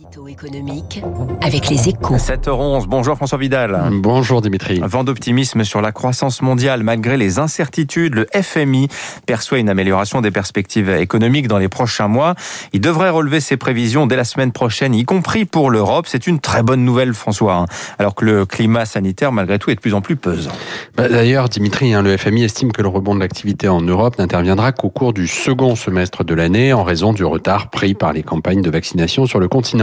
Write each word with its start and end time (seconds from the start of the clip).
Édito 0.00 0.26
économique 0.26 1.02
avec 1.42 1.68
les 1.68 1.90
échos. 1.90 2.16
7h11, 2.16 2.86
bonjour 2.86 3.14
François 3.16 3.36
Vidal. 3.36 3.90
Bonjour 3.92 4.40
Dimitri. 4.40 4.80
Vent 4.82 5.04
d'optimisme 5.04 5.64
sur 5.64 5.82
la 5.82 5.92
croissance 5.92 6.40
mondiale 6.40 6.82
malgré 6.82 7.18
les 7.18 7.38
incertitudes. 7.38 8.14
Le 8.14 8.26
FMI 8.32 8.88
perçoit 9.26 9.58
une 9.58 9.68
amélioration 9.68 10.22
des 10.22 10.30
perspectives 10.30 10.88
économiques 10.88 11.46
dans 11.46 11.58
les 11.58 11.68
prochains 11.68 12.08
mois. 12.08 12.36
Il 12.72 12.80
devrait 12.80 13.10
relever 13.10 13.40
ses 13.40 13.58
prévisions 13.58 14.06
dès 14.06 14.16
la 14.16 14.24
semaine 14.24 14.50
prochaine, 14.50 14.94
y 14.94 15.04
compris 15.04 15.44
pour 15.44 15.68
l'Europe. 15.68 16.06
C'est 16.08 16.26
une 16.26 16.40
très 16.40 16.62
bonne 16.62 16.86
nouvelle 16.86 17.12
François, 17.12 17.56
hein. 17.56 17.66
alors 17.98 18.14
que 18.14 18.24
le 18.24 18.46
climat 18.46 18.86
sanitaire 18.86 19.30
malgré 19.30 19.58
tout 19.58 19.70
est 19.70 19.74
de 19.74 19.80
plus 19.80 19.94
en 19.94 20.00
plus 20.00 20.16
pesant. 20.16 20.52
Bah, 20.96 21.08
D'ailleurs 21.08 21.50
Dimitri, 21.50 21.92
hein, 21.92 22.00
le 22.00 22.16
FMI 22.16 22.44
estime 22.44 22.72
que 22.72 22.80
le 22.80 22.88
rebond 22.88 23.14
de 23.14 23.20
l'activité 23.20 23.68
en 23.68 23.82
Europe 23.82 24.16
n'interviendra 24.18 24.72
qu'au 24.72 24.88
cours 24.88 25.12
du 25.12 25.26
second 25.26 25.76
semestre 25.76 26.24
de 26.24 26.32
l'année 26.32 26.72
en 26.72 26.82
raison 26.82 27.12
du 27.12 27.26
retard 27.26 27.68
pris 27.68 27.92
par 27.92 28.14
les 28.14 28.22
campagnes 28.22 28.62
de 28.62 28.70
vaccination 28.70 29.26
sur 29.26 29.38
le 29.38 29.48
continent. 29.48 29.81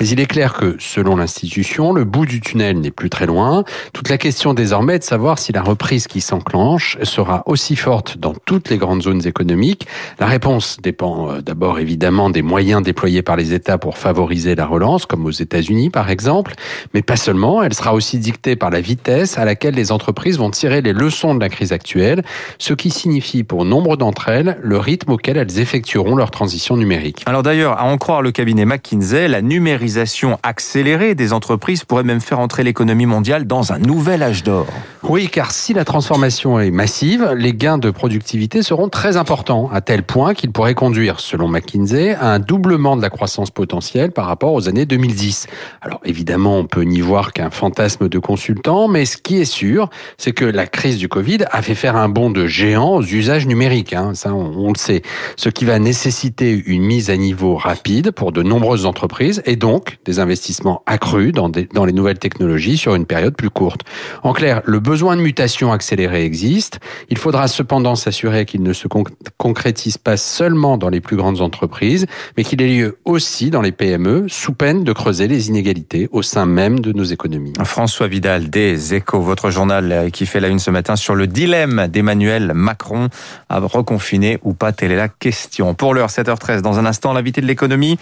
Mais 0.00 0.08
il 0.08 0.20
est 0.20 0.26
clair 0.26 0.54
que, 0.54 0.76
selon 0.78 1.16
l'institution, 1.16 1.92
le 1.92 2.04
bout 2.04 2.26
du 2.26 2.40
tunnel 2.40 2.80
n'est 2.80 2.90
plus 2.90 3.10
très 3.10 3.26
loin. 3.26 3.64
Toute 3.92 4.08
la 4.08 4.18
question 4.18 4.54
désormais 4.54 4.96
est 4.96 5.00
de 5.00 5.04
savoir 5.04 5.38
si 5.38 5.52
la 5.52 5.62
reprise 5.62 6.06
qui 6.06 6.20
s'enclenche 6.20 6.98
sera 7.02 7.42
aussi 7.46 7.76
forte 7.76 8.18
dans 8.18 8.34
toutes 8.44 8.70
les 8.70 8.78
grandes 8.78 9.02
zones 9.02 9.26
économiques. 9.26 9.86
La 10.18 10.26
réponse 10.26 10.78
dépend 10.82 11.30
euh, 11.30 11.40
d'abord 11.40 11.78
évidemment 11.78 12.30
des 12.30 12.42
moyens 12.42 12.82
déployés 12.82 13.22
par 13.22 13.36
les 13.36 13.52
États 13.52 13.78
pour 13.78 13.98
favoriser 13.98 14.54
la 14.54 14.66
relance, 14.66 15.06
comme 15.06 15.24
aux 15.24 15.30
États-Unis 15.30 15.90
par 15.90 16.10
exemple, 16.10 16.54
mais 16.94 17.02
pas 17.02 17.16
seulement. 17.16 17.62
Elle 17.62 17.74
sera 17.74 17.94
aussi 17.94 18.18
dictée 18.18 18.56
par 18.56 18.70
la 18.70 18.80
vitesse 18.80 19.38
à 19.38 19.44
laquelle 19.44 19.74
les 19.74 19.92
entreprises 19.92 20.38
vont 20.38 20.50
tirer 20.50 20.82
les 20.82 20.92
leçons 20.92 21.34
de 21.34 21.40
la 21.40 21.48
crise 21.48 21.72
actuelle, 21.72 22.22
ce 22.58 22.74
qui 22.74 22.90
signifie 22.90 23.44
pour 23.44 23.64
nombre 23.64 23.96
d'entre 23.96 24.28
elles 24.28 24.58
le 24.62 24.78
rythme 24.78 25.12
auquel 25.12 25.36
elles 25.36 25.58
effectueront 25.58 26.16
leur 26.16 26.30
transition 26.30 26.76
numérique. 26.76 27.22
Alors 27.26 27.42
d'ailleurs, 27.42 27.78
à 27.78 27.84
en 27.84 27.98
croire 27.98 28.22
le 28.22 28.32
cabinet 28.32 28.64
McKinsey, 28.64 29.28
la 29.36 29.42
numérisation 29.42 30.38
accélérée 30.42 31.14
des 31.14 31.34
entreprises 31.34 31.84
pourrait 31.84 32.04
même 32.04 32.22
faire 32.22 32.38
entrer 32.38 32.62
l'économie 32.62 33.04
mondiale 33.04 33.46
dans 33.46 33.70
un 33.70 33.78
nouvel 33.78 34.22
âge 34.22 34.42
d'or. 34.42 34.66
Oui, 35.08 35.28
car 35.28 35.52
si 35.52 35.72
la 35.72 35.84
transformation 35.84 36.58
est 36.58 36.72
massive, 36.72 37.32
les 37.36 37.54
gains 37.54 37.78
de 37.78 37.92
productivité 37.92 38.62
seront 38.62 38.88
très 38.88 39.16
importants, 39.16 39.70
à 39.72 39.80
tel 39.80 40.02
point 40.02 40.34
qu'ils 40.34 40.50
pourraient 40.50 40.74
conduire, 40.74 41.20
selon 41.20 41.46
McKinsey, 41.46 42.16
à 42.16 42.32
un 42.32 42.38
doublement 42.40 42.96
de 42.96 43.02
la 43.02 43.08
croissance 43.08 43.52
potentielle 43.52 44.10
par 44.10 44.26
rapport 44.26 44.52
aux 44.52 44.68
années 44.68 44.84
2010. 44.84 45.46
Alors 45.80 46.00
évidemment, 46.04 46.58
on 46.58 46.64
peut 46.64 46.82
n'y 46.82 47.00
voir 47.00 47.32
qu'un 47.32 47.50
fantasme 47.50 48.08
de 48.08 48.18
consultant, 48.18 48.88
mais 48.88 49.04
ce 49.04 49.16
qui 49.16 49.36
est 49.36 49.44
sûr, 49.44 49.90
c'est 50.18 50.32
que 50.32 50.44
la 50.44 50.66
crise 50.66 50.98
du 50.98 51.08
Covid 51.08 51.44
a 51.52 51.62
fait 51.62 51.76
faire 51.76 51.94
un 51.94 52.08
bond 52.08 52.30
de 52.30 52.48
géant 52.48 52.96
aux 52.96 53.04
usages 53.04 53.46
numériques, 53.46 53.92
hein, 53.92 54.10
ça 54.14 54.34
on, 54.34 54.72
le 54.72 54.76
sait, 54.76 55.02
ce 55.36 55.50
qui 55.50 55.64
va 55.64 55.78
nécessiter 55.78 56.64
une 56.66 56.82
mise 56.82 57.10
à 57.10 57.16
niveau 57.16 57.54
rapide 57.54 58.10
pour 58.10 58.32
de 58.32 58.42
nombreuses 58.42 58.86
entreprises 58.86 59.40
et 59.46 59.54
donc 59.54 59.98
des 60.04 60.18
investissements 60.18 60.82
accrus 60.86 61.30
dans, 61.30 61.48
dans 61.48 61.84
les 61.84 61.92
nouvelles 61.92 62.18
technologies 62.18 62.76
sur 62.76 62.96
une 62.96 63.06
période 63.06 63.36
plus 63.36 63.50
courte. 63.50 63.82
En 64.24 64.32
clair, 64.32 64.62
le 64.64 64.80
besoin 64.80 64.95
de 64.96 65.20
mutation 65.20 65.72
accélérée 65.72 66.24
existe. 66.24 66.80
Il 67.10 67.18
faudra 67.18 67.48
cependant 67.48 67.96
s'assurer 67.96 68.44
qu'il 68.46 68.62
ne 68.62 68.72
se 68.72 68.88
concrétise 69.36 69.98
pas 69.98 70.16
seulement 70.16 70.78
dans 70.78 70.88
les 70.88 71.00
plus 71.00 71.16
grandes 71.16 71.40
entreprises, 71.40 72.06
mais 72.36 72.44
qu'il 72.44 72.62
ait 72.62 72.68
lieu 72.68 72.98
aussi 73.04 73.50
dans 73.50 73.62
les 73.62 73.72
PME, 73.72 74.26
sous 74.28 74.52
peine 74.52 74.84
de 74.84 74.92
creuser 74.92 75.28
les 75.28 75.48
inégalités 75.48 76.08
au 76.12 76.22
sein 76.22 76.46
même 76.46 76.80
de 76.80 76.92
nos 76.92 77.04
économies. 77.04 77.52
François 77.64 78.08
Vidal 78.08 78.50
des 78.50 78.94
Échos, 78.94 79.20
votre 79.20 79.50
journal 79.50 80.10
qui 80.12 80.26
fait 80.26 80.40
la 80.40 80.48
une 80.48 80.58
ce 80.58 80.70
matin 80.70 80.96
sur 80.96 81.14
le 81.14 81.26
dilemme 81.26 81.86
d'Emmanuel 81.88 82.52
Macron 82.54 83.08
à 83.48 83.58
reconfiner 83.58 84.38
ou 84.42 84.54
pas, 84.54 84.72
telle 84.72 84.92
est 84.92 84.96
la 84.96 85.08
question. 85.08 85.74
Pour 85.74 85.94
l'heure, 85.94 86.08
7h13, 86.08 86.62
dans 86.62 86.78
un 86.78 86.86
instant, 86.86 87.12
l'invité 87.12 87.40
de 87.40 87.46
l'économie, 87.46 87.98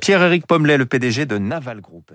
Pierre-Éric 0.00 0.46
Pommelet, 0.46 0.76
le 0.76 0.86
PDG 0.86 1.26
de 1.26 1.38
Naval 1.38 1.80
Group. 1.80 2.12